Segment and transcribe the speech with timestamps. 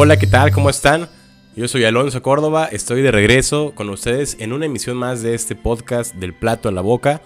[0.00, 0.52] Hola, ¿qué tal?
[0.52, 1.08] ¿Cómo están?
[1.56, 5.56] Yo soy Alonso Córdoba, estoy de regreso con ustedes en una emisión más de este
[5.56, 7.20] podcast del plato a la boca,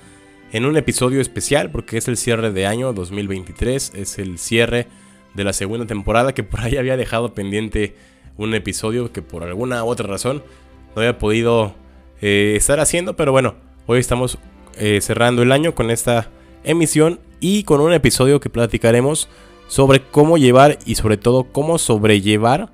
[0.52, 4.87] en un episodio especial porque es el cierre de año 2023, es el cierre
[5.34, 7.95] de la segunda temporada que por ahí había dejado pendiente
[8.38, 10.43] un episodio que por alguna otra razón
[10.96, 11.74] no había podido
[12.23, 13.54] eh, estar haciendo, pero bueno,
[13.87, 14.38] hoy estamos
[14.79, 16.30] eh, cerrando el año con esta
[16.65, 19.29] emisión y con un episodio que platicaremos
[19.72, 22.70] sobre cómo llevar y sobre todo cómo sobrellevar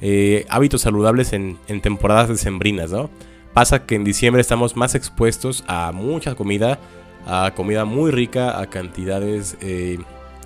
[0.00, 3.10] eh, hábitos saludables en, temporadas decembrinas, ¿no?
[3.52, 6.78] Pasa que en diciembre estamos más expuestos a mucha comida,
[7.26, 9.98] a comida muy rica, a cantidades, eh,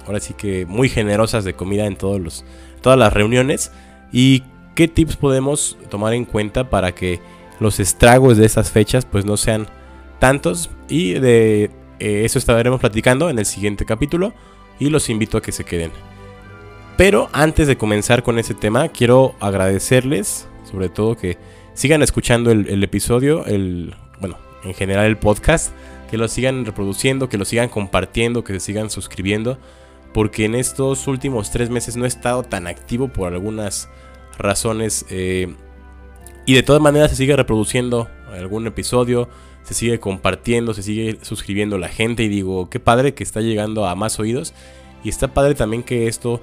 [0.06, 2.46] ahora sí que muy generosas de comida en todos los,
[2.80, 3.70] todas las reuniones.
[4.10, 4.42] ¿Y
[4.74, 7.20] qué tips podemos tomar en cuenta para que
[7.58, 9.66] los estragos de esas fechas pues no sean
[10.18, 10.70] tantos?
[10.88, 11.64] Y de
[11.98, 14.32] eh, eso estaremos platicando en el siguiente capítulo
[14.80, 15.92] y los invito a que se queden.
[16.96, 21.38] Pero antes de comenzar con ese tema, quiero agradecerles, sobre todo que
[21.74, 25.72] sigan escuchando el, episodio, el, bueno, en general el podcast,
[26.10, 29.58] que lo sigan reproduciendo, que lo sigan compartiendo, que se sigan suscribiendo,
[30.12, 33.88] porque en estos últimos tres meses no he estado tan activo por algunas
[34.36, 35.06] razones.
[35.08, 35.54] Eh,
[36.46, 39.28] y de todas maneras se sigue reproduciendo algún episodio,
[39.62, 43.86] se sigue compartiendo, se sigue suscribiendo la gente y digo, qué padre que está llegando
[43.86, 44.54] a más oídos
[45.04, 46.40] y está padre también que esto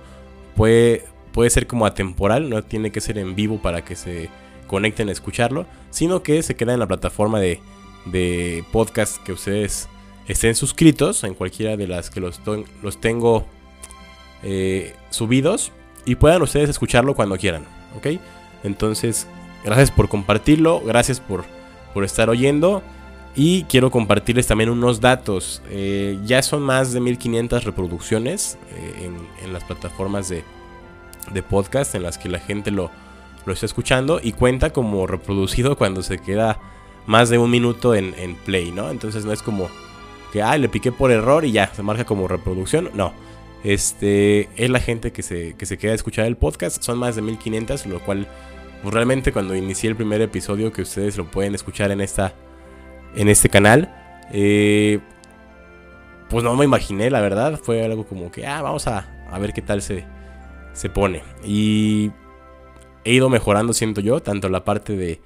[0.55, 4.29] puede, puede ser como atemporal, no tiene que ser en vivo para que se
[4.67, 7.59] conecten a escucharlo, sino que se queda en la plataforma de,
[8.05, 9.87] de podcast que ustedes
[10.27, 12.41] estén suscritos, en cualquiera de las que los,
[12.99, 13.45] tengo
[14.43, 15.71] eh, subidos
[16.05, 18.19] y puedan ustedes escucharlo cuando quieran, ¿ok?
[18.63, 19.27] Entonces,
[19.63, 21.45] gracias por compartirlo, gracias por,
[21.93, 22.83] por estar oyendo.
[23.39, 25.61] Y quiero compartirles también unos datos.
[25.69, 29.11] Eh, ya son más de 1500 reproducciones eh,
[29.43, 30.43] en, las plataformas de,
[31.43, 32.89] podcast en las que la gente lo,
[33.45, 36.59] lo, está escuchando y cuenta como reproducido cuando se queda
[37.05, 38.89] más de un minuto en, play, ¿no?
[38.89, 39.69] Entonces no es como
[40.33, 42.89] que, ah, le piqué por error y ya, se marca como reproducción.
[42.95, 43.13] No.
[43.63, 46.81] Este es la gente que se, que se queda a escuchar el podcast.
[46.81, 48.27] Son más de 1500, lo cual
[48.81, 52.33] pues, realmente cuando inicié el primer episodio que ustedes lo pueden escuchar en esta
[53.15, 53.93] en este canal.
[54.31, 54.99] Eh,
[56.29, 57.59] pues no me imaginé, la verdad.
[57.61, 59.07] Fue algo como que, ah, vamos a,
[59.39, 60.05] ver qué tal se,
[60.73, 61.23] se pone.
[61.43, 62.11] Y
[63.03, 65.21] he ido mejorando, siento yo, tanto la parte de,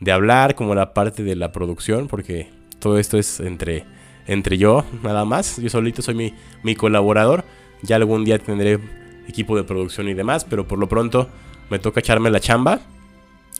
[0.00, 3.84] de hablar como la parte de la producción, porque todo esto es entre,
[4.26, 5.58] entre yo, nada más.
[5.58, 7.44] Yo solito soy mi, mi colaborador.
[7.82, 8.80] Ya algún día tendré
[9.28, 11.28] equipo de producción y demás, pero por lo pronto
[11.70, 12.80] me toca echarme la chamba.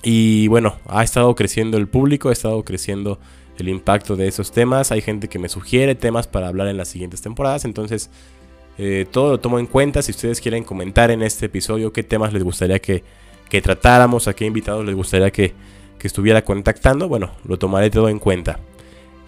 [0.03, 3.19] Y bueno, ha estado creciendo el público, ha estado creciendo
[3.59, 4.93] el impacto de esos temas.
[4.93, 7.65] Hay gente que me sugiere temas para hablar en las siguientes temporadas.
[7.65, 8.11] Entonces,
[8.79, 10.03] eh, todo lo tomo en cuenta.
[10.03, 13.03] Si ustedes quieren comentar en este episodio qué temas les gustaría que,
[13.63, 15.55] tratáramos, a qué invitados les gustaría que,
[16.07, 18.61] estuviera contactando, bueno, lo tomaré todo en cuenta.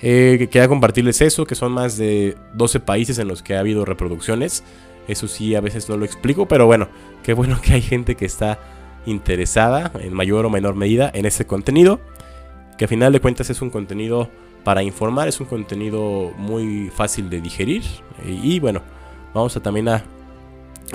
[0.01, 3.85] Eh, quería compartirles eso, que son más de 12 países en los que ha habido
[3.85, 4.63] reproducciones.
[5.09, 6.89] Eso sí, a veces no lo explico, pero bueno,
[7.25, 8.61] qué bueno que hay gente que está
[9.07, 11.99] interesada en mayor o menor medida en ese contenido
[12.79, 14.31] que a final de cuentas es un contenido
[14.65, 17.83] para informar, es un contenido muy fácil de digerir.
[18.25, 18.83] Y, bueno,
[19.35, 20.05] vamos a también a,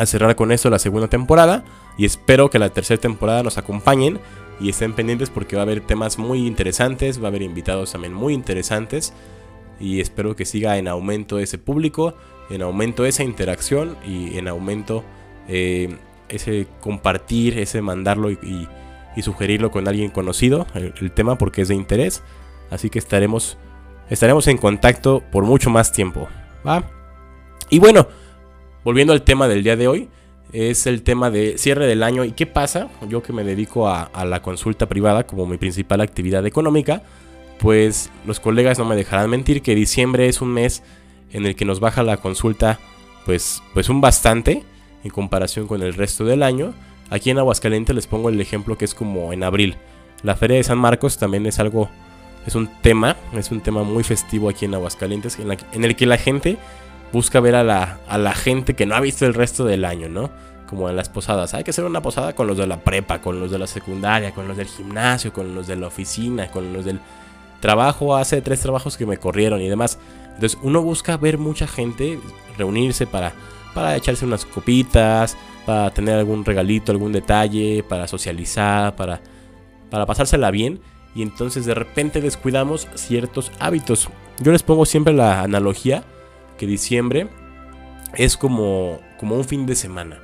[0.05, 1.63] cerrar con esto la segunda temporada.
[1.97, 4.19] Y espero que la tercera temporada nos acompañen
[4.59, 8.13] y estén pendientes porque va a haber temas muy interesantes, va a haber invitados también
[8.13, 9.13] muy interesantes.
[9.79, 12.16] Y espero que siga en aumento ese público,
[12.49, 15.03] en aumento esa interacción y en aumento
[15.47, 15.97] eh,
[16.29, 18.67] ese compartir, ese mandarlo y
[19.22, 22.23] sugerirlo con alguien conocido, el, tema porque es de interés.
[22.72, 23.58] Así que estaremos,
[24.09, 26.28] estaremos en contacto por mucho más tiempo.
[26.66, 26.84] ¿va?
[27.70, 28.08] Y bueno,
[28.84, 30.09] volviendo al tema del día de hoy,
[30.52, 32.23] es el tema de cierre del año.
[32.23, 32.90] ¿Y qué pasa?
[33.08, 37.03] Yo que me dedico a, la consulta privada como mi principal actividad económica,
[37.59, 40.84] pues los colegas no me dejarán mentir que diciembre es un mes
[41.32, 42.79] en el que nos baja la consulta
[43.26, 44.64] pues, pues un bastante
[45.03, 46.73] en comparación con el resto del año.
[47.09, 49.78] Aquí en Aguascalientes les pongo el ejemplo que es como en abril.
[50.23, 51.90] La Feria de San Marcos también es algo,
[52.47, 56.17] es un tema, es un tema muy festivo aquí en Aguascalientes, en, el que la
[56.17, 56.58] gente
[57.11, 60.09] busca ver a la, a la gente que no ha visto el resto del año,
[60.09, 60.32] ¿no?
[60.67, 61.53] Como en las posadas.
[61.53, 64.32] Hay que hacer una posada con los de la prepa, con los de la secundaria,
[64.32, 66.99] con los del gimnasio, con los de la oficina, con los del
[67.59, 68.16] trabajo.
[68.16, 69.99] Hace tres trabajos que me corrieron y demás.
[70.34, 72.20] Entonces uno busca ver mucha gente,
[72.58, 73.34] reunirse para,
[73.73, 79.21] para echarse unas copitas, para tener algún regalito, algún detalle, para socializar, para,
[79.89, 80.79] para pasársela bien.
[81.15, 84.09] Y entonces de repente descuidamos ciertos hábitos.
[84.39, 86.03] Yo les pongo siempre la analogía
[86.57, 87.27] que diciembre
[88.15, 90.19] es como, como un fin de semana.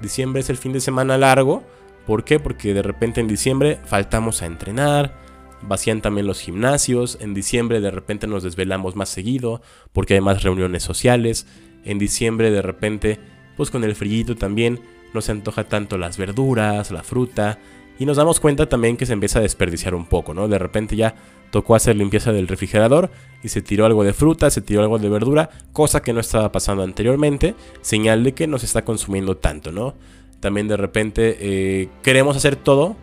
[0.00, 1.62] Diciembre es el fin de semana largo
[2.06, 2.38] ¿Por qué?
[2.38, 5.14] Porque de repente en diciembre faltamos a entrenar,
[5.62, 9.62] vacían también los gimnasios, en diciembre de repente nos desvelamos más seguido
[9.92, 11.46] porque hay más reuniones sociales,
[11.84, 13.20] en diciembre de repente
[13.56, 14.80] pues con el frillito también
[15.12, 17.58] no se antoja tanto las verduras, la fruta
[17.98, 20.48] y nos damos cuenta también que se empieza a desperdiciar un poco, ¿no?
[20.48, 21.14] De repente ya
[21.50, 23.10] tocó hacer limpieza del refrigerador
[23.42, 26.50] y se tiró algo de fruta, se tiró algo de verdura, cosa que no estaba
[26.50, 29.94] pasando anteriormente, señal de que nos está consumiendo tanto, ¿no?
[30.40, 32.96] También de repente eh, queremos hacer todo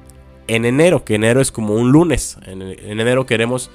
[0.47, 2.37] en enero, que enero es como un lunes.
[2.45, 3.71] En, enero queremos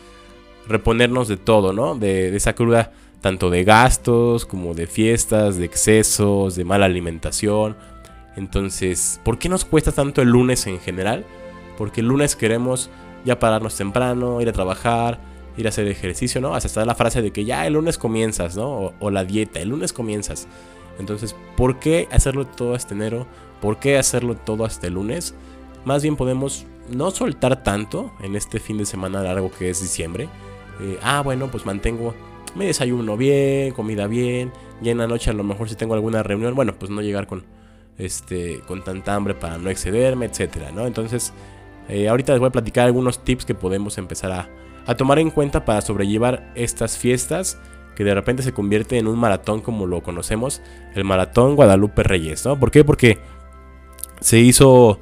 [0.69, 1.95] reponernos de todo, ¿no?
[1.95, 2.93] De, esa cruda,
[3.27, 7.77] tanto de gastos como de fiestas, de excesos, de mala alimentación.
[8.37, 11.25] Entonces, ¿por qué nos cuesta tanto el lunes en general?
[11.77, 12.89] Porque el lunes queremos
[13.25, 15.19] ya pararnos temprano, ir a trabajar,
[15.57, 16.55] ir a hacer ejercicio, ¿no?
[16.55, 18.95] Hasta está la frase de que ya el lunes comienzas, ¿no?
[19.01, 20.47] O, la dieta, el lunes comienzas.
[21.01, 23.27] Entonces, ¿por qué hacerlo todo este enero?
[23.61, 25.35] ¿Por qué hacerlo todo hasta el lunes?
[25.85, 30.29] Más bien podemos no soltar tanto en este fin de semana largo que es diciembre.
[30.81, 32.15] Eh, ah, bueno, pues mantengo
[32.57, 34.53] mi desayuno bien, comida bien.
[34.83, 37.27] Y en la noche a lo mejor si tengo alguna reunión, bueno, pues no llegar
[37.27, 37.45] con,
[37.99, 40.87] este, con tanta hambre para no excederme, etcétera, ¿no?
[40.87, 41.33] Entonces,
[41.89, 44.49] eh, ahorita les voy a platicar algunos tips que podemos empezar a,
[44.87, 47.59] a tomar en cuenta para sobrellevar estas fiestas
[47.95, 50.61] que de repente se convierte en un maratón como lo conocemos,
[50.95, 52.59] el maratón Guadalupe Reyes, ¿no?
[52.59, 52.85] ¿Por qué?
[52.85, 53.19] Porque
[54.21, 55.01] se hizo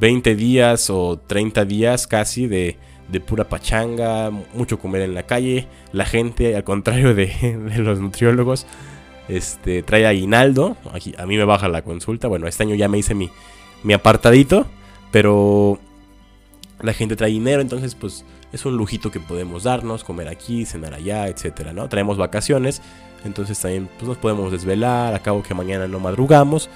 [0.00, 2.78] 20 días o 30 días casi de,
[3.20, 5.66] pura pachanga, mucho comer en la calle.
[5.92, 7.32] La gente, al contrario de,
[7.78, 8.66] los nutriólogos,
[9.28, 10.76] este, trae aguinaldo.
[10.92, 12.28] Aquí, a mí me baja la consulta.
[12.28, 13.30] Bueno, este año ya me hice mi,
[13.82, 14.66] mi apartadito,
[15.10, 15.78] pero
[16.80, 20.94] la gente trae dinero, entonces pues es un lujito que podemos darnos, comer aquí, cenar
[20.94, 21.88] allá, etcétera, ¿no?
[21.88, 22.82] Traemos vacaciones,
[23.24, 26.70] entonces también pues, nos podemos desvelar, a cabo que mañana no madrugamos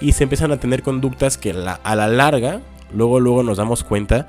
[0.00, 2.60] y se empiezan a tener conductas que a la larga,
[2.92, 4.28] luego, luego nos damos cuenta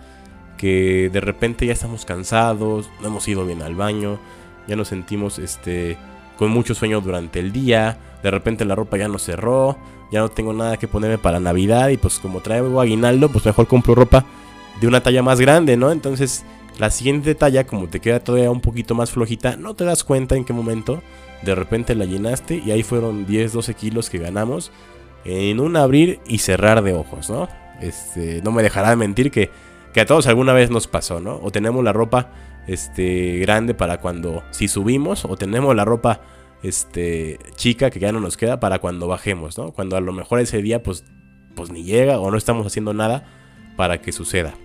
[0.57, 4.19] que de repente ya estamos cansados, no hemos ido bien al baño,
[4.67, 5.97] ya nos sentimos este,
[6.37, 9.77] con mucho sueño durante el día, de repente la ropa ya no cerró,
[10.11, 13.67] ya no tengo nada que ponerme para Navidad y pues como traigo aguinaldo, pues mejor
[13.67, 14.25] compro ropa
[14.79, 15.91] de una talla más grande, ¿no?
[15.91, 16.45] Entonces
[16.77, 20.35] la siguiente talla, como te queda todavía un poquito más flojita, no te das cuenta
[20.35, 21.01] en qué momento
[21.41, 24.71] de repente la llenaste y ahí fueron 10, 12 kilos que ganamos
[25.23, 27.47] en un abrir y cerrar de ojos, ¿no?
[27.81, 29.49] Este, no me dejará de mentir que,
[29.95, 31.39] que a todos alguna vez nos pasó, ¿no?
[31.41, 32.29] O tenemos la ropa
[32.67, 36.19] este, grande para cuando si subimos, o tenemos la ropa
[36.63, 39.71] este, chica que ya no nos queda para cuando bajemos, ¿no?
[39.71, 41.05] Cuando a lo mejor ese día pues,
[41.55, 43.23] pues ni llega o no estamos haciendo nada
[43.77, 44.55] para que suceda.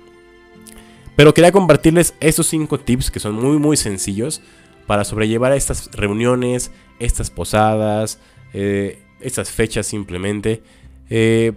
[1.15, 4.43] Pero quería compartirles estos cinco tips que son muy muy sencillos
[4.89, 8.19] para sobrellevar estas reuniones, estas posadas,
[8.53, 10.65] eh, estas fechas simplemente.
[11.09, 11.53] Eh,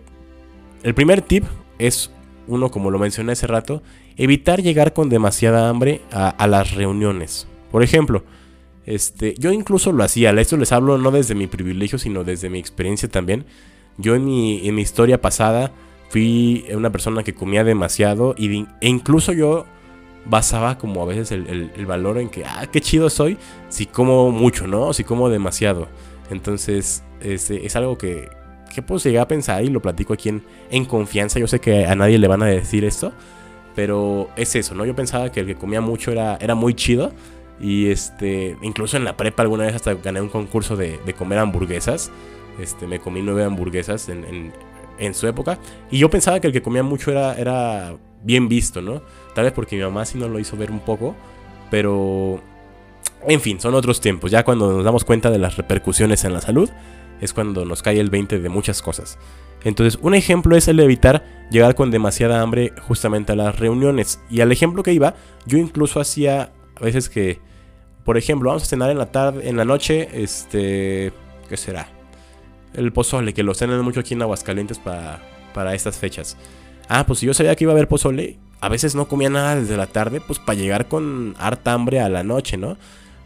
[0.84, 1.46] el primer tip
[1.80, 2.12] es
[2.48, 3.82] uno, como lo mencioné hace rato,
[4.18, 7.48] evitar llegar con demasiada hambre a, las reuniones.
[7.72, 8.24] Por ejemplo,
[8.86, 12.60] este, yo incluso lo hacía, esto les hablo no desde mi privilegio, sino desde mi
[12.60, 13.46] experiencia también.
[13.98, 15.72] Yo en mi, en mi historia pasada
[16.10, 19.66] fui una persona que comía demasiado y, e incluso yo
[20.26, 23.38] basaba como a veces el, el, valor en que, ah, qué chido soy
[23.70, 24.94] si como mucho, ¿no?
[24.94, 25.88] Si como demasiado.
[26.30, 28.30] Entonces, este, es algo que,
[28.74, 31.40] que pues llegué a pensar y lo platico aquí en, en confianza.
[31.40, 33.14] Yo sé que a nadie le van a decir esto,
[33.76, 34.86] pero es eso, ¿no?
[34.86, 37.12] Yo pensaba que el que comía mucho era, era muy chido.
[37.60, 41.40] Y este, incluso en la prepa alguna vez hasta gané un concurso de, de comer
[41.40, 42.12] hamburguesas.
[42.60, 44.54] Este, me comí nueve hamburguesas en, en,
[45.00, 45.60] en, su época.
[45.90, 49.02] Y yo pensaba que el que comía mucho era, era bien visto, ¿no?
[49.34, 51.16] Tal vez porque mi mamá sí nos lo hizo ver un poco.
[51.72, 52.42] Pero,
[53.28, 54.30] en fin, son otros tiempos.
[54.30, 56.70] Ya cuando nos damos cuenta de las repercusiones en la salud,
[57.24, 59.18] es cuando nos cae el 20 de muchas cosas.
[59.64, 64.20] Entonces, un ejemplo es el de evitar llegar con demasiada hambre justamente a las reuniones.
[64.30, 65.16] Y al ejemplo que iba,
[65.46, 67.40] yo incluso hacía a veces que,
[68.04, 71.14] por ejemplo, vamos a cenar en la tarde, en la noche, este,
[71.48, 71.88] ¿qué será?
[72.74, 75.22] El pozole, que lo cenan mucho aquí en Aguascalientes para,
[75.54, 76.36] para estas fechas.
[76.90, 79.56] Ah, pues si yo sabía que iba a haber pozole, a veces no comía nada
[79.56, 82.78] desde la tarde, pues para llegar con harta hambre a la noche, ¿no?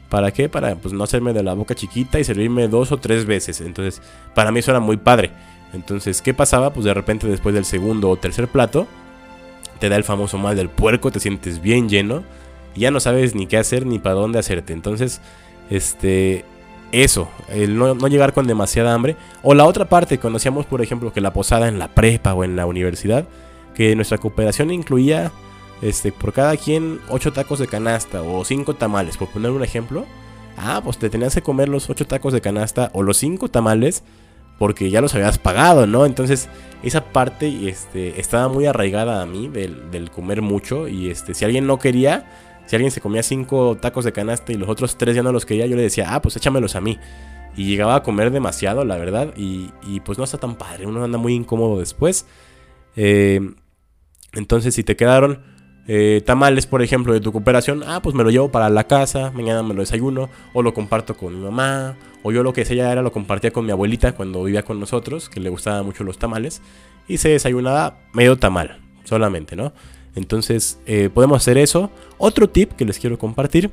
[0.10, 0.48] ¿Para qué?
[0.48, 3.62] Para pues no hacerme de la boca chiquita y servirme dos o tres veces.
[3.62, 4.02] Entonces,
[4.34, 5.32] para mí eso era muy padre.
[5.74, 6.72] Entonces, ¿qué pasaba?
[6.74, 8.88] Pues de repente después del segundo o tercer plato,
[9.80, 12.24] te da el famoso mal del puerco, te sientes bien lleno
[12.74, 14.72] y ya no sabes ni qué hacer ni para dónde hacerte.
[14.72, 15.20] Entonces,
[15.70, 16.46] este,
[16.92, 19.18] eso, el no, no, llegar con demasiada hambre.
[19.44, 22.56] O la otra parte, conocíamos por ejemplo que la posada en la prepa o en
[22.56, 23.28] la universidad,
[23.76, 25.32] que nuestra cooperación incluía
[25.82, 30.06] este, por cada quien 8 tacos de canasta o 5 tamales, por poner un ejemplo.
[30.58, 34.04] Ah, pues te tenías que comer los 8 tacos de canasta o los 5 tamales
[34.58, 36.06] porque ya los habías pagado, ¿no?
[36.06, 36.50] Entonces,
[36.84, 40.88] esa parte este, estaba muy arraigada a mí del, comer mucho.
[40.88, 42.26] Y este, si alguien no quería,
[42.66, 45.46] si alguien se comía cinco tacos de canasta y los otros tres ya no los
[45.46, 46.98] quería, yo le decía, ah, pues échamelos a mí.
[47.56, 49.34] Y llegaba a comer demasiado, la verdad.
[49.36, 49.70] Y,
[50.04, 52.26] pues no está tan padre, uno anda muy incómodo después.
[52.96, 53.40] Eh,
[54.34, 55.57] entonces, si te quedaron
[55.88, 59.32] eh, tamales, por ejemplo, de tu cooperación, ah, pues me lo llevo para la casa,
[59.32, 62.92] mañana me lo desayuno, o lo comparto con mi mamá, o yo lo que sea
[62.92, 66.18] era lo compartía con mi abuelita cuando vivía con nosotros, que le gustaban mucho los
[66.18, 66.62] tamales,
[67.08, 69.72] y se desayunaba medio tamal, solamente, ¿no?
[70.16, 71.92] Entonces, eh, podemos hacer eso.
[72.18, 73.72] Otro tip que les quiero compartir,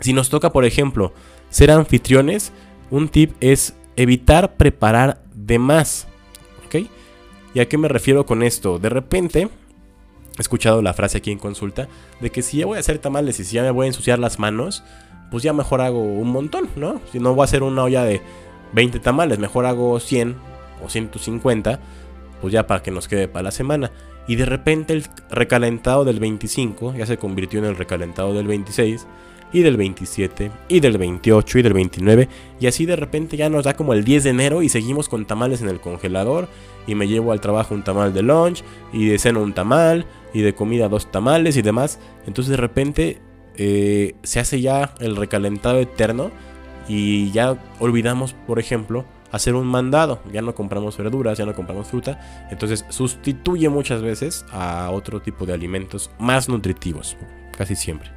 [0.00, 1.14] si nos toca, por ejemplo,
[1.48, 2.52] ser anfitriones,
[2.90, 6.06] un tip es evitar preparar de más,
[6.66, 6.86] ¿ok?
[7.54, 8.78] ¿Y a qué me refiero con esto?
[8.78, 9.48] De repente,
[10.40, 11.88] he escuchado la frase aquí en consulta
[12.20, 14.18] de que si ya voy a hacer tamales y si ya me voy a ensuciar
[14.18, 14.82] las manos,
[15.30, 17.00] pues ya mejor hago un montón, ¿no?
[17.12, 18.20] Si no voy a hacer una olla de
[18.72, 20.36] 20 tamales, mejor hago 100
[20.84, 21.80] o 150,
[22.40, 23.92] pues ya para que nos quede para la semana.
[24.26, 29.06] Y de repente el recalentado del 25 ya se convirtió en el recalentado del 26
[29.52, 32.28] y del 27 y del 28 y del 29
[32.60, 35.26] y así de repente ya nos da como el 10 de enero y seguimos con
[35.26, 36.48] tamales en el congelador
[36.86, 40.42] y me llevo al trabajo un tamal de lunch y de cena un tamal y
[40.42, 41.98] de comida dos tamales y demás.
[42.26, 43.20] Entonces de repente
[43.56, 46.30] eh, se hace ya el recalentado eterno
[46.88, 50.20] y ya olvidamos, por ejemplo, hacer un mandado.
[50.32, 52.48] Ya no compramos verduras, ya no compramos fruta.
[52.50, 57.16] Entonces sustituye muchas veces a otro tipo de alimentos más nutritivos,
[57.56, 58.10] casi siempre.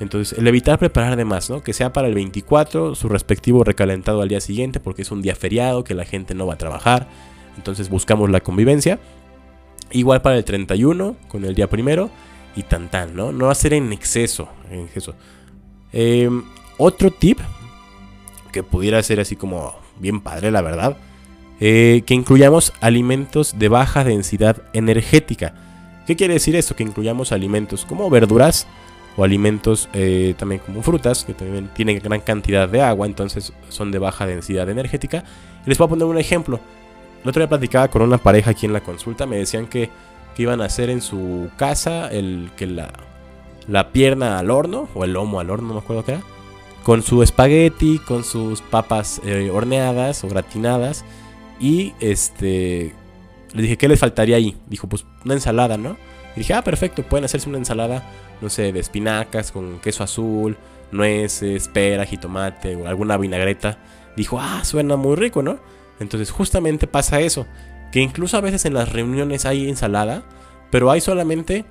[0.00, 1.62] Entonces, el evitar preparar de más, ¿no?
[1.62, 5.36] Que sea para el 24, su respectivo recalentado al día siguiente, porque es un día
[5.36, 7.08] feriado, que la gente no va a trabajar.
[7.56, 8.98] Entonces buscamos la convivencia.
[9.90, 12.10] Igual para el 31, con el día primero.
[12.56, 13.32] Y tan tan, ¿no?
[13.32, 14.48] No hacer en exceso.
[14.70, 14.88] En
[15.92, 16.44] em,
[16.78, 17.40] otro tip,
[18.52, 20.96] que pudiera ser así como bien padre, la verdad.
[21.60, 25.54] Eh, que incluyamos alimentos de baja densidad energética.
[26.06, 26.76] ¿Qué quiere decir esto?
[26.76, 28.66] Que incluyamos alimentos como verduras
[29.16, 33.90] o alimentos eh, también como frutas, que también tienen gran cantidad de agua, entonces son
[33.90, 35.24] de baja densidad energética.
[35.66, 36.60] Les voy a poner un ejemplo.
[37.24, 39.90] El otro día platicaba con una pareja aquí en la consulta, me decían que,
[40.36, 42.92] iban a hacer en su casa el que la,
[43.68, 46.22] la pierna al horno, o el lomo al horno, no me acuerdo qué era,
[46.82, 51.04] con su espagueti, con sus papas eh, horneadas o gratinadas,
[51.60, 52.92] y este,
[53.54, 54.56] le dije, ¿qué les faltaría ahí?
[54.66, 55.96] Dijo, pues una ensalada, ¿no?
[56.36, 58.02] Y dije, ah, perfecto, pueden hacerse una ensalada,
[58.42, 60.58] no sé, de espinacas con queso azul,
[60.90, 63.78] nueces, pera, jitomate o alguna vinagreta.
[64.16, 65.58] Dijo, ah, suena muy rico, ¿no?
[66.00, 67.46] Entonces justamente pasa eso,
[67.92, 70.24] que incluso a veces en las reuniones hay ensalada,
[70.70, 71.64] pero hay solamente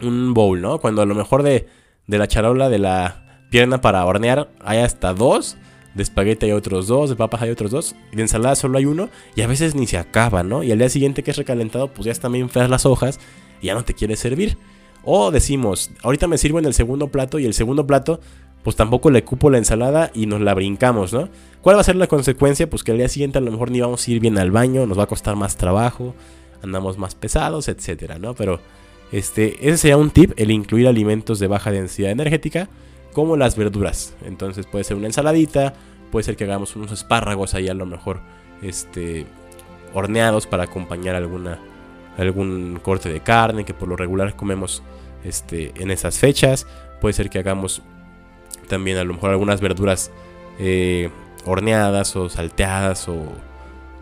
[0.00, 0.78] un bowl, ¿no?
[0.78, 1.68] Cuando a lo mejor de,
[2.06, 5.56] de la charola de la pierna para hornear hay hasta dos,
[5.94, 8.86] de espagueti hay otros dos, de papas hay otros dos, y de ensalada solo hay
[8.86, 10.62] uno, y a veces ni se acaba, ¿no?
[10.62, 13.20] Y al día siguiente que es recalentado, pues ya están bien feas las hojas
[13.60, 14.56] y ya no te quiere servir.
[15.04, 18.20] O decimos, ahorita me sirvo en el segundo plato y el segundo plato
[18.62, 21.28] pues tampoco le cupo la ensalada y nos la brincamos, ¿no?
[21.62, 22.68] ¿Cuál va a ser la consecuencia?
[22.68, 24.86] Pues que al día siguiente a lo mejor ni vamos a ir bien al baño,
[24.86, 26.14] nos va a costar más trabajo,
[26.62, 28.34] andamos más pesados, etcétera, ¿no?
[28.34, 28.60] Pero
[29.12, 32.68] este, ese sería un tip, el incluir alimentos de baja densidad energética,
[33.12, 34.14] como las verduras.
[34.24, 35.74] Entonces puede ser una ensaladita,
[36.10, 38.20] puede ser que hagamos unos espárragos ahí a lo mejor
[38.62, 39.26] este,
[39.94, 41.58] horneados para acompañar alguna,
[42.16, 44.82] algún corte de carne que por lo regular comemos
[45.24, 46.66] este, en esas fechas.
[47.00, 47.82] Puede ser que hagamos
[48.68, 50.10] también a lo mejor algunas verduras
[50.58, 51.10] eh,
[51.44, 53.32] horneadas o salteadas o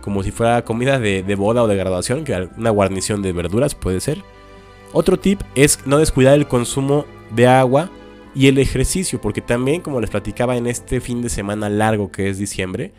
[0.01, 4.01] como si fuera comida de, boda o de graduación, que una guarnición de verduras puede
[4.01, 4.23] ser.
[4.93, 7.91] Otro tip es no descuidar el consumo de agua
[8.33, 12.29] y el ejercicio, porque también como les platicaba en este fin de semana largo que
[12.31, 12.93] es diciembre,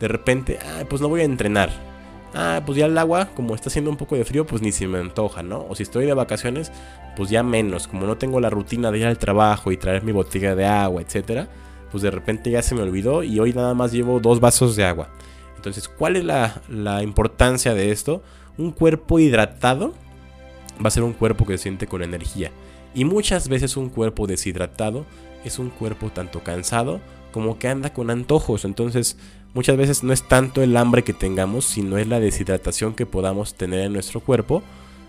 [0.00, 1.89] de repente, pues no voy a entrenar.
[2.34, 4.86] Ah, pues ya el agua, como está haciendo un poco de frío, pues ni se
[4.86, 5.66] me antoja, ¿no?
[5.68, 6.70] O si estoy de vacaciones,
[7.16, 7.88] pues ya menos.
[7.88, 11.02] Como no tengo la rutina de ir al trabajo y traer mi botella de agua,
[11.02, 11.48] etcétera,
[11.90, 14.84] pues de repente ya se me olvidó y hoy nada más llevo dos vasos de
[14.84, 15.08] agua.
[15.56, 18.22] Entonces, ¿cuál es la, la importancia de esto?
[18.56, 19.92] Un cuerpo hidratado
[20.82, 22.52] va a ser un cuerpo que se siente con energía.
[22.94, 25.04] Y muchas veces un cuerpo deshidratado
[25.44, 27.00] es un cuerpo tanto cansado
[27.32, 28.64] como que anda con antojos.
[28.64, 29.16] Entonces,
[29.54, 33.54] muchas veces no es tanto el hambre que tengamos, sino es la deshidratación que podamos
[33.54, 34.62] tener en nuestro cuerpo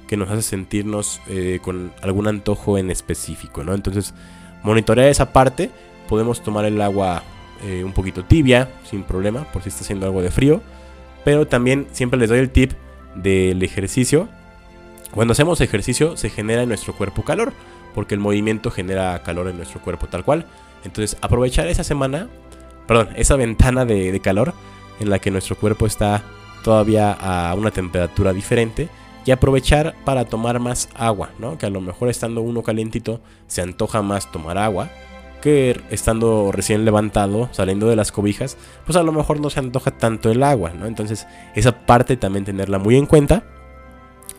[0.08, 3.74] que nos hace sentirnos eh, con algún antojo en específico, ¿no?
[3.74, 4.14] Entonces,
[4.62, 5.72] monitorear esa parte,
[6.10, 7.24] podemos tomar el agua
[7.64, 10.62] eh, un poquito tibia, sin problema, por si está haciendo algo de frío,
[11.24, 12.74] pero también siempre les doy el tip
[13.16, 14.28] del ejercicio.
[15.12, 17.54] Cuando hacemos ejercicio se genera en nuestro cuerpo calor,
[17.96, 20.46] porque el movimiento genera calor en nuestro cuerpo tal cual.
[20.84, 22.28] Entonces, aprovechar esa semana
[22.88, 24.54] perdón, esa ventana de, calor
[25.00, 26.24] en la que nuestro cuerpo está
[26.64, 28.90] todavía a una temperatura diferente
[29.26, 31.58] y aprovechar para tomar más agua, ¿no?
[31.58, 34.90] Que a lo mejor estando uno calientito se antoja más tomar agua
[35.42, 39.92] que estando recién levantado, saliendo de las cobijas, pues a lo mejor no se antoja
[39.92, 40.86] tanto el agua, ¿no?
[40.86, 43.44] Entonces esa parte también tenerla muy en cuenta.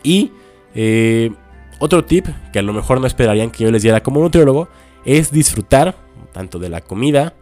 [0.05, 0.31] Y
[0.75, 1.33] eh,
[1.81, 4.69] otro tip que a lo mejor no esperarían que yo les diera como nutriólogo
[5.05, 5.97] es disfrutar
[6.33, 7.35] tanto de la comida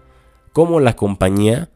[0.53, 1.71] como la compañía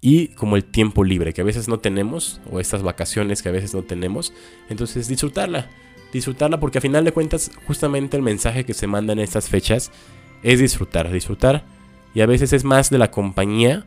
[0.00, 3.52] y como el tiempo libre que a veces no tenemos o estas vacaciones que a
[3.52, 4.32] veces no tenemos.
[4.68, 5.68] Entonces disfrutarla,
[6.12, 9.90] disfrutarla porque a final de cuentas justamente el mensaje que se manda en estas fechas
[10.42, 11.64] es disfrutar, disfrutar
[12.14, 13.86] y a veces es más de la compañía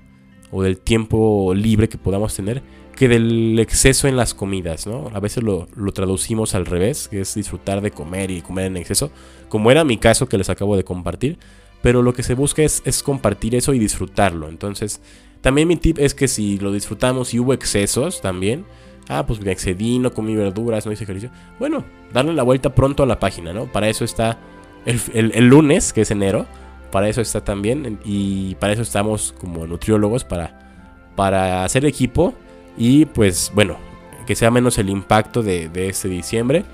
[0.52, 2.62] o del tiempo libre que podamos tener
[2.96, 5.10] que del exceso en las comidas, ¿no?
[5.14, 8.78] A veces lo, lo, traducimos al revés, que es disfrutar de comer y comer en
[8.78, 9.12] exceso,
[9.50, 11.40] como era mi caso que les acabo de compartir,
[11.82, 14.50] pero lo que se busca es, es compartir eso y disfrutarlo.
[14.50, 15.02] Entonces,
[15.42, 18.66] también mi tip es que si lo disfrutamos y hubo excesos también,
[19.10, 21.32] ah, pues me excedí, no comí verduras, no hice ejercicio.
[21.60, 21.84] Bueno,
[22.14, 23.66] darle la vuelta pronto a la página, ¿no?
[23.66, 24.38] Para eso está
[24.86, 26.46] el, lunes, que es enero,
[26.92, 28.00] para eso está también.
[28.06, 32.34] Y para eso estamos como nutriólogos, para, para hacer equipo
[32.78, 33.78] y pues bueno,
[34.26, 36.66] que sea menos el impacto de, este diciembre.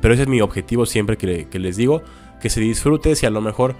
[0.00, 2.02] Pero ese es mi objetivo siempre que, que les digo,
[2.40, 3.74] que se disfrute si a lo mejor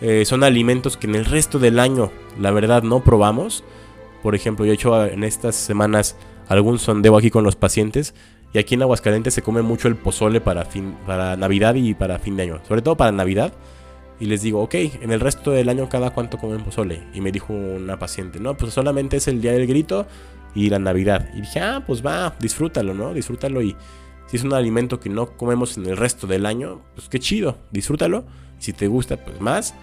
[0.00, 3.64] eh, son alimentos que en el resto del año, la verdad, no probamos.
[4.22, 6.16] Por ejemplo, yo he hecho en estas semanas
[6.48, 8.14] algún sondeo aquí con los pacientes.
[8.52, 12.18] Y aquí en Aguascalientes se come mucho el pozole para, fin, para Navidad y para
[12.18, 12.60] fin de año.
[12.66, 13.52] Sobre todo para Navidad.
[14.18, 17.02] Y les digo, ok, en el resto del año cada cuánto comen pozole.
[17.12, 20.06] Y me dijo una paciente, no, pues solamente es el día del grito
[20.54, 21.28] y la Navidad.
[21.34, 23.12] Y dije, ah, pues va, disfrútalo, ¿no?
[23.12, 23.76] Disfrútalo y
[24.26, 27.58] si es un alimento que no comemos en el resto del año, pues qué chido,
[27.70, 28.24] disfrútalo.
[28.58, 29.74] Si te gusta, pues más.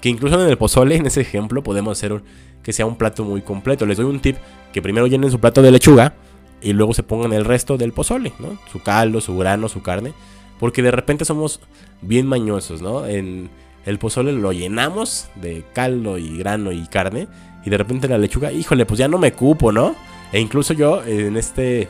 [0.00, 2.22] Que incluso en el pozole, en ese ejemplo, podemos hacer
[2.62, 3.86] que sea un plato muy completo.
[3.86, 4.36] Les doy un tip,
[4.72, 6.14] que primero llenen su plato de lechuga
[6.60, 8.58] y luego se pongan el resto del pozole, ¿no?
[8.70, 10.12] Su caldo, su grano, su carne.
[10.58, 11.60] Porque de repente somos
[12.00, 13.06] bien mañosos, ¿no?
[13.06, 13.50] En
[13.84, 17.28] el pozole lo llenamos de caldo y grano y carne.
[17.64, 19.94] Y de repente la lechuga, híjole, pues ya no me cupo, ¿no?
[20.32, 21.88] E incluso yo en este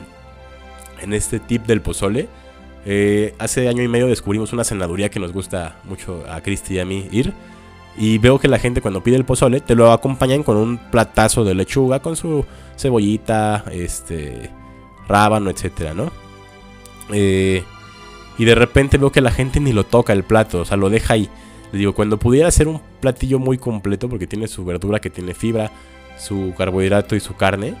[1.03, 2.27] en este tip del pozole.
[2.85, 6.79] Eh, hace año y medio descubrimos una cenaduría que nos gusta mucho a Cristi y
[6.79, 7.33] a mí ir.
[7.95, 11.43] Y veo que la gente cuando pide el pozole te lo acompañan con un platazo
[11.43, 12.43] de lechuga, con su
[12.77, 14.49] cebollita, este,
[15.07, 16.11] rábano, etcétera, ¿no?
[17.11, 17.63] Eh,
[18.37, 20.89] y de repente veo que la gente ni lo toca el plato, o sea, lo
[20.89, 21.29] deja ahí.
[21.71, 25.35] Le digo, cuando pudiera ser un platillo muy completo, porque tiene su verdura, que tiene
[25.35, 25.71] fibra,
[26.17, 27.75] su carbohidrato y su carne,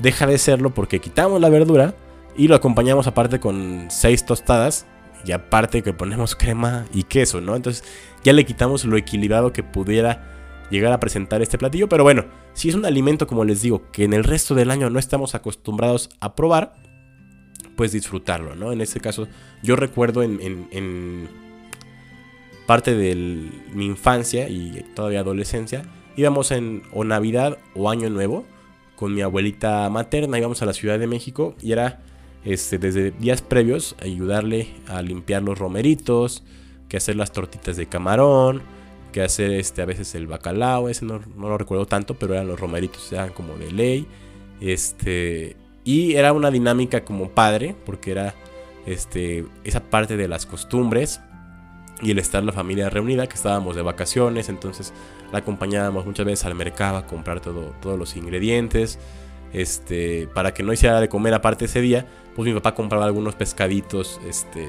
[0.00, 1.94] deja de serlo porque quitamos la verdura
[2.36, 4.86] y lo acompañamos aparte con seis tostadas.
[5.24, 7.56] Y aparte que ponemos crema y queso, ¿no?
[7.56, 7.84] Entonces
[8.24, 11.88] ya le quitamos lo equilibrado que pudiera llegar a presentar este platillo.
[11.88, 14.88] Pero bueno, si es un alimento, como les digo, que en el resto del año
[14.88, 16.74] no estamos acostumbrados a probar,
[17.76, 18.72] pues disfrutarlo, ¿no?
[18.72, 19.28] En este caso,
[19.62, 21.28] yo recuerdo en,
[22.66, 25.82] parte de mi infancia y todavía adolescencia,
[26.16, 28.44] íbamos en o Navidad o Año Nuevo
[28.94, 32.00] con mi abuelita materna, íbamos a la Ciudad de México y era
[32.44, 36.42] este, desde días previos ayudarle a limpiar los romeritos,
[36.88, 38.62] que hacer las tortitas de camarón,
[39.12, 42.58] que hacer este, a veces el bacalao, ese no, lo recuerdo tanto, pero eran los
[42.58, 44.06] romeritos, eran como de ley.
[44.60, 48.34] Este, y era una dinámica como padre, porque era
[48.86, 51.20] este, esa parte de las costumbres
[52.02, 54.94] y el estar la familia reunida, que estábamos de vacaciones, entonces
[55.32, 58.98] la acompañábamos muchas veces al mercado a comprar todo, todos los ingredientes
[59.52, 63.34] este, para que no hiciera de comer aparte ese día, pues mi papá compraba algunos
[63.34, 64.68] pescaditos, este,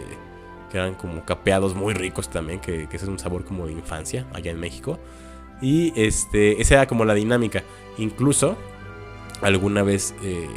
[0.71, 4.25] que eran como capeados muy ricos también, que, ese es un sabor como de infancia
[4.33, 4.99] allá en México.
[5.61, 7.63] Y este, esa era como la dinámica.
[7.97, 8.57] Incluso,
[9.41, 10.49] alguna vez, eh,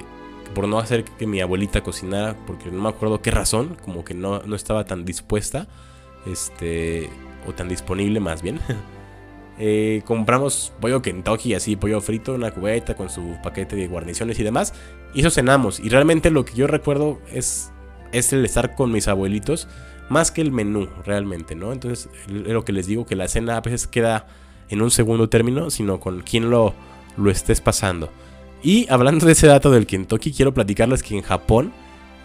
[0.54, 4.14] por no hacer que mi abuelita cocinara, porque no me acuerdo qué razón, como que
[4.14, 5.66] no, no estaba tan dispuesta,
[6.26, 7.10] este,
[7.46, 8.60] o tan disponible más bien.
[9.58, 14.42] Eh, compramos pollo Kentucky, así, pollo frito, una cubeta con su paquete de guarniciones y
[14.42, 14.74] demás.
[15.14, 15.80] Y eso cenamos.
[15.80, 17.70] Y realmente lo que yo recuerdo es,
[18.12, 19.68] es el estar con mis abuelitos
[20.08, 21.72] más que el menú, realmente, ¿no?
[21.72, 24.26] Entonces, es lo que les digo, que la cena a veces queda
[24.68, 26.74] en un segundo término, sino con quien lo,
[27.16, 28.10] lo estés pasando.
[28.62, 31.72] Y hablando de ese dato del Kentucky, quiero platicarles que en Japón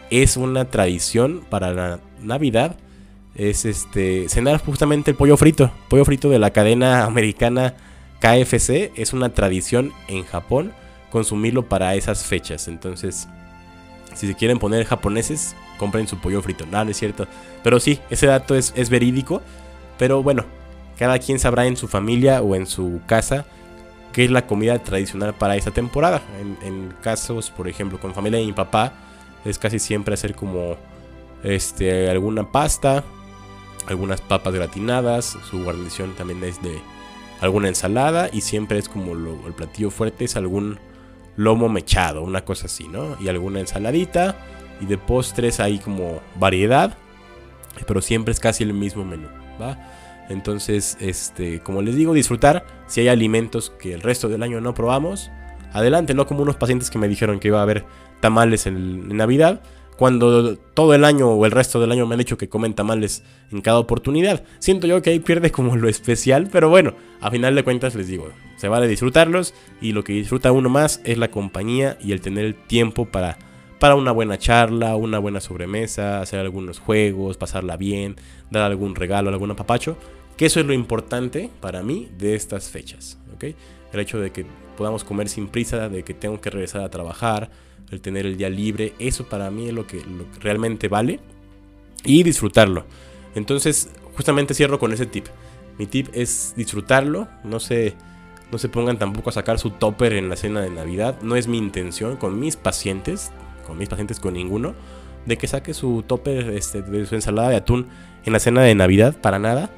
[0.09, 2.77] es una tradición para la Navidad
[3.35, 5.71] es este cenar justamente el pollo frito.
[5.87, 7.75] Pollo frito de la cadena americana
[8.19, 10.73] KFC es una tradición en Japón
[11.11, 12.67] consumirlo para esas fechas.
[12.67, 13.27] Entonces,
[14.13, 16.65] si se quieren poner japoneses, compren su pollo frito.
[16.65, 17.27] No, no es cierto.
[17.63, 19.41] Pero sí, ese dato es, verídico.
[19.97, 20.45] Pero bueno,
[20.97, 23.45] cada quien sabrá en su familia o en su casa
[24.13, 26.21] qué es la comida tradicional para esta temporada.
[26.39, 28.93] En, en, casos, por ejemplo, con familia de mi papá,
[29.45, 30.77] es casi siempre hacer como
[31.43, 33.03] este, alguna pasta,
[33.87, 36.79] algunas papas gratinadas, su guarnición también es de
[37.41, 40.77] alguna ensalada y siempre es como el platillo fuerte es algún
[41.35, 43.15] lomo mechado, una cosa así, ¿no?
[43.19, 44.35] Y alguna ensaladita
[44.81, 46.97] y de postres hay como variedad,
[47.87, 49.27] pero siempre es casi el mismo menú,
[49.61, 49.77] ¿va?
[50.29, 54.73] Entonces, este, como les digo, disfrutar si hay alimentos que el resto del año no
[54.73, 55.31] probamos,
[55.73, 57.85] adelante, no como unos pacientes que me dijeron que iba a haber
[58.19, 59.61] tamales en Navidad,
[59.99, 63.21] cuando todo el año o el resto del año me han dicho que comen tamales
[63.51, 64.45] en cada oportunidad.
[64.59, 68.07] Siento yo que ahí pierde como lo especial, pero bueno, a final de cuentas les
[68.07, 72.21] digo, se vale disfrutarlos y lo que disfruta uno más es la compañía y el
[72.21, 73.39] tener el tiempo para,
[73.77, 78.15] para una buena charla, una buena sobremesa, hacer algunos juegos, pasarla bien,
[78.51, 79.97] dar algún regalo, algún apapacho,
[80.37, 83.53] que eso es lo importante para mí de estas fechas, ¿ok?
[83.91, 84.45] El hecho de que
[84.77, 87.49] podamos comer sin prisa, de que tengo que regresar a trabajar,
[87.91, 90.03] el tener el día libre, eso para mí es lo que,
[90.39, 91.19] realmente vale
[92.03, 92.85] y disfrutarlo.
[93.35, 95.25] Entonces, justamente cierro con ese tip.
[95.77, 97.95] Mi tip es disfrutarlo, no se,
[98.51, 101.47] no se pongan tampoco a sacar su topper en la cena de Navidad, no es
[101.47, 103.31] mi intención con mis pacientes,
[103.65, 104.75] con mis pacientes con ninguno,
[105.25, 107.87] de que saque su topper este, de su ensalada de atún
[108.25, 109.69] en la cena de Navidad, para nada.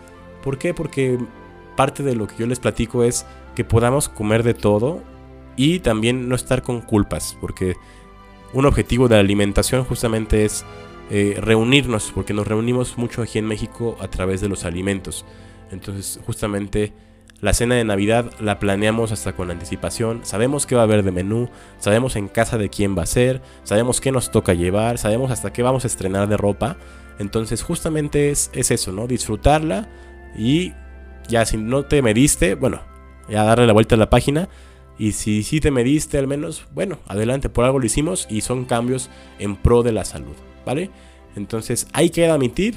[0.43, 0.73] ¿Por qué?
[0.73, 1.19] Porque
[1.75, 5.01] parte de lo que yo les platico es que podamos comer de todo
[5.55, 7.75] y también no estar con culpas, porque
[8.53, 10.65] un objetivo de la alimentación justamente es
[11.09, 15.25] eh, reunirnos, porque nos reunimos mucho aquí en México a través de los alimentos.
[15.71, 16.93] Entonces justamente
[17.41, 21.11] la cena de Navidad la planeamos hasta con anticipación, sabemos qué va a haber de
[21.11, 25.31] menú, sabemos en casa de quién va a ser, sabemos qué nos toca llevar, sabemos
[25.31, 26.77] hasta qué vamos a estrenar de ropa.
[27.19, 29.07] Entonces justamente es, es eso, ¿no?
[29.07, 29.89] Disfrutarla
[30.37, 30.73] y
[31.27, 32.81] ya si no te mediste, bueno,
[33.27, 34.49] ya darle la vuelta a la página
[35.01, 38.65] y si sí te mediste al menos, bueno, adelante, por algo lo hicimos y son
[38.65, 39.09] cambios
[39.39, 40.91] en pro de la salud, ¿vale?
[41.35, 42.75] Entonces ahí queda mi tip.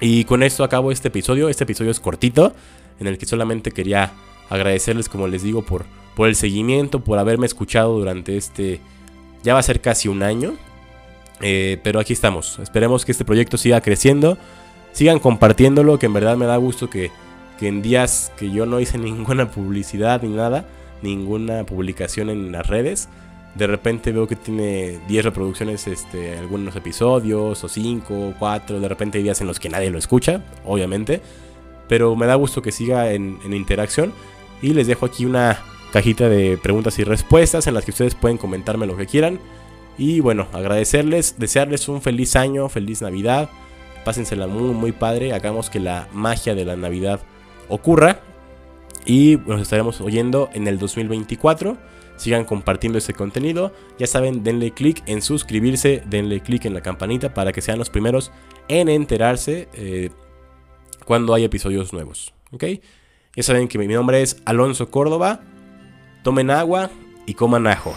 [0.00, 1.48] Y con esto acabo este episodio.
[1.48, 2.52] Este episodio es cortito,
[2.98, 4.10] en el que solamente quería
[4.50, 5.84] agradecerles, como les digo, por,
[6.16, 8.80] por el seguimiento, por haberme escuchado durante este...
[9.44, 10.56] Ya va a ser casi un año.
[11.40, 12.58] Eh, pero aquí estamos.
[12.58, 14.38] Esperemos que este proyecto siga creciendo.
[14.90, 17.12] Sigan compartiéndolo, que en verdad me da gusto que,
[17.60, 20.66] que en días que yo no hice ninguna publicidad ni nada
[21.02, 23.08] ninguna publicación en las redes.
[23.54, 28.80] De repente veo que tiene 10 reproducciones este, algunos episodios, o 5, 4.
[28.80, 31.20] De repente hay días en los que nadie lo escucha, obviamente.
[31.88, 34.12] Pero me da gusto que siga en, en interacción.
[34.62, 35.58] Y les dejo aquí una
[35.92, 39.38] cajita de preguntas y respuestas en las que ustedes pueden comentarme lo que quieran.
[39.98, 43.50] Y bueno, agradecerles, desearles un feliz año, feliz Navidad.
[44.04, 45.34] Pásensela muy, muy padre.
[45.34, 47.20] Hagamos que la magia de la Navidad
[47.68, 48.20] ocurra.
[49.04, 51.76] Y nos estaremos oyendo en el 2024.
[52.16, 53.72] Sigan compartiendo este contenido.
[53.98, 57.90] Ya saben, denle click en suscribirse, denle click en la campanita para que sean los
[57.90, 58.30] primeros
[58.68, 60.10] en enterarse eh,
[61.04, 62.32] cuando hay episodios nuevos.
[62.52, 62.64] ¿Ok?
[63.34, 65.40] Ya saben que mi nombre es Alonso Córdoba.
[66.22, 66.90] Tomen agua
[67.26, 67.94] y coman ajo.